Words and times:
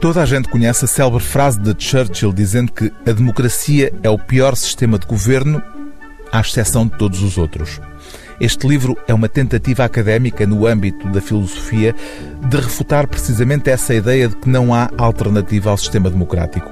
Toda 0.00 0.22
a 0.22 0.26
gente 0.26 0.48
conhece 0.48 0.84
a 0.84 0.88
célebre 0.88 1.20
frase 1.20 1.58
de 1.58 1.74
Churchill 1.76 2.32
dizendo 2.32 2.70
que 2.70 2.92
a 3.04 3.10
democracia 3.10 3.92
é 4.00 4.08
o 4.08 4.16
pior 4.16 4.54
sistema 4.54 4.96
de 4.96 5.04
governo, 5.04 5.60
à 6.30 6.40
exceção 6.40 6.86
de 6.86 6.96
todos 6.96 7.20
os 7.20 7.36
outros. 7.36 7.80
Este 8.40 8.68
livro 8.68 8.96
é 9.08 9.12
uma 9.12 9.28
tentativa 9.28 9.84
académica 9.84 10.46
no 10.46 10.68
âmbito 10.68 11.08
da 11.08 11.20
filosofia 11.20 11.96
de 12.48 12.56
refutar 12.56 13.08
precisamente 13.08 13.70
essa 13.70 13.92
ideia 13.92 14.28
de 14.28 14.36
que 14.36 14.48
não 14.48 14.72
há 14.72 14.88
alternativa 14.96 15.70
ao 15.70 15.76
sistema 15.76 16.08
democrático. 16.08 16.70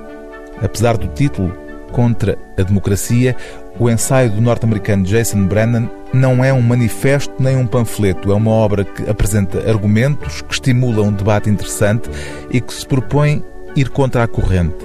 Apesar 0.63 0.97
do 0.97 1.09
título, 1.09 1.53
Contra 1.93 2.37
a 2.59 2.63
Democracia, 2.63 3.37
o 3.79 3.89
ensaio 3.89 4.31
do 4.31 4.41
norte-americano 4.41 5.05
Jason 5.05 5.47
Brennan 5.47 5.89
não 6.13 6.45
é 6.45 6.53
um 6.53 6.63
manifesto 6.63 7.35
nem 7.39 7.57
um 7.57 7.67
panfleto, 7.67 8.33
é 8.33 8.35
uma 8.35 8.51
obra 8.51 8.85
que 8.85 9.09
apresenta 9.09 9.69
argumentos, 9.69 10.43
que 10.43 10.55
estimula 10.55 11.03
um 11.03 11.13
debate 11.13 11.51
interessante 11.51 12.09
e 12.51 12.61
que 12.61 12.73
se 12.73 12.87
propõe 12.87 13.45
ir 13.75 13.91
contra 13.91 14.23
a 14.23 14.29
corrente. 14.29 14.77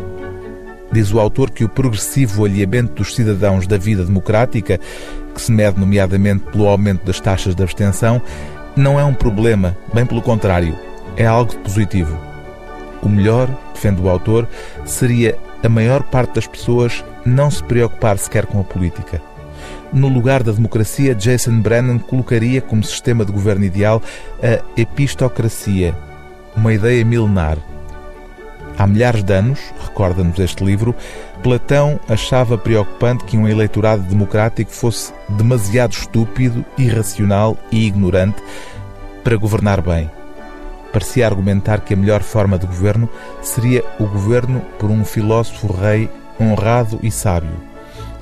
Diz 0.92 1.14
o 1.14 1.20
autor 1.20 1.52
que 1.52 1.64
o 1.64 1.70
progressivo 1.70 2.44
alinhamento 2.44 2.96
dos 2.96 3.16
cidadãos 3.16 3.66
da 3.66 3.78
vida 3.78 4.04
democrática, 4.04 4.78
que 5.34 5.42
se 5.42 5.52
mede 5.52 5.80
nomeadamente 5.80 6.44
pelo 6.52 6.68
aumento 6.68 7.06
das 7.06 7.20
taxas 7.20 7.56
de 7.56 7.64
abstenção, 7.64 8.22
não 8.76 9.00
é 9.00 9.04
um 9.04 9.14
problema, 9.14 9.78
bem 9.94 10.06
pelo 10.06 10.22
contrário, 10.22 10.78
é 11.16 11.26
algo 11.26 11.56
positivo. 11.60 12.18
O 13.02 13.08
melhor, 13.08 13.50
defende 13.74 14.02
o 14.02 14.10
autor, 14.10 14.48
seria 14.86 15.38
a 15.64 15.70
maior 15.70 16.04
parte 16.04 16.36
das 16.36 16.48
pessoas 16.48 17.04
não 17.26 17.50
se 17.50 17.64
preocupar 17.64 18.18
sequer 18.18 18.46
com 18.46 18.60
a 18.60 18.64
política. 18.64 19.22
No 19.94 20.08
lugar 20.08 20.42
da 20.42 20.52
democracia, 20.52 21.14
Jason 21.14 21.60
Brennan 21.60 22.00
colocaria 22.00 22.62
como 22.62 22.84
sistema 22.84 23.26
de 23.26 23.32
governo 23.32 23.66
ideal 23.66 24.02
a 24.42 24.64
epistocracia, 24.80 25.96
uma 26.56 26.74
ideia 26.74 27.04
milenar. 27.04 27.58
Há 28.78 28.88
milhares 28.88 29.24
de 29.24 29.34
anos, 29.34 29.60
recorda-nos 29.82 30.40
este 30.40 30.64
livro, 30.64 30.96
Platão 31.44 32.00
achava 32.08 32.58
preocupante 32.58 33.26
que 33.26 33.38
um 33.38 33.48
eleitorado 33.48 34.04
democrático 34.04 34.72
fosse 34.72 35.14
demasiado 35.28 35.92
estúpido, 35.92 36.64
irracional 36.78 37.58
e 37.72 37.86
ignorante 37.86 38.42
para 39.24 39.36
governar 39.36 39.82
bem. 39.82 40.10
Parecia 40.92 41.26
argumentar 41.26 41.82
que 41.82 41.94
a 41.94 41.98
melhor 41.98 42.22
forma 42.22 42.58
de 42.58 42.68
governo 42.68 43.10
seria 43.42 43.84
o 44.00 44.06
governo 44.06 44.62
por 44.78 44.90
um 44.90 45.06
filósofo 45.06 45.72
rei 45.72 46.10
honrado 46.40 47.00
e 47.02 47.10
sábio. 47.10 47.52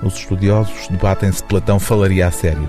Os 0.03 0.15
estudiosos 0.15 0.87
debatem 0.87 1.31
se 1.31 1.43
Platão 1.43 1.79
falaria 1.79 2.27
a 2.27 2.31
sério. 2.31 2.67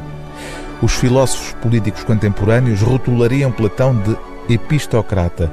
Os 0.83 0.95
filósofos 0.95 1.53
políticos 1.61 2.03
contemporâneos 2.05 2.81
rotulariam 2.81 3.53
Platão 3.53 3.95
de 3.97 4.17
epistocrata. 4.53 5.51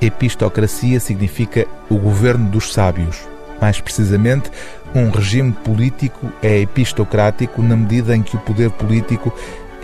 Epistocracia 0.00 0.98
significa 0.98 1.66
o 1.88 1.96
governo 1.96 2.50
dos 2.50 2.72
sábios. 2.72 3.20
Mais 3.60 3.80
precisamente, 3.80 4.50
um 4.94 5.10
regime 5.10 5.52
político 5.52 6.30
é 6.42 6.60
epistocrático 6.60 7.62
na 7.62 7.76
medida 7.76 8.14
em 8.14 8.22
que 8.22 8.36
o 8.36 8.40
poder 8.40 8.70
político 8.70 9.32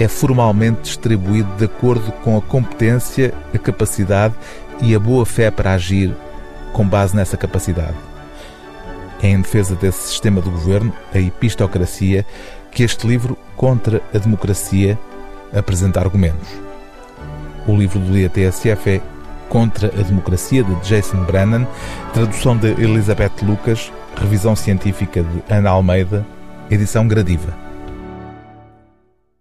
é 0.01 0.09
formalmente 0.09 0.81
distribuído 0.81 1.49
de 1.59 1.67
acordo 1.67 2.11
com 2.25 2.37
a 2.37 2.41
competência, 2.41 3.35
a 3.55 3.59
capacidade 3.59 4.35
e 4.81 4.95
a 4.95 4.99
boa 4.99 5.27
fé 5.27 5.51
para 5.51 5.75
agir 5.75 6.17
com 6.73 6.89
base 6.89 7.15
nessa 7.15 7.37
capacidade. 7.37 7.97
É 9.23 9.29
em 9.29 9.43
defesa 9.43 9.75
desse 9.75 10.09
sistema 10.09 10.41
de 10.41 10.49
governo, 10.49 10.91
a 11.15 11.19
epistocracia, 11.19 12.25
que 12.71 12.83
este 12.83 13.07
livro, 13.07 13.37
Contra 13.57 14.01
a 14.15 14.17
Democracia, 14.17 14.99
apresenta 15.55 16.01
argumentos. 16.01 16.49
O 17.67 17.77
livro 17.77 17.99
do 17.99 18.13
dia 18.13 18.31
TSF 18.31 18.89
é 18.89 19.01
Contra 19.51 19.89
a 19.89 20.03
Democracia, 20.03 20.65
de 20.65 20.75
Jason 20.77 21.25
Brennan, 21.25 21.67
tradução 22.15 22.57
de 22.57 22.69
Elizabeth 22.69 23.33
Lucas, 23.43 23.93
revisão 24.17 24.57
científica 24.57 25.23
de 25.23 25.43
Ana 25.53 25.69
Almeida, 25.71 26.25
edição 26.71 27.07
gradiva. 27.07 27.70